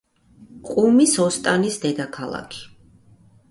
[0.69, 2.67] ყუმის ოსტანის დედაქალაქი.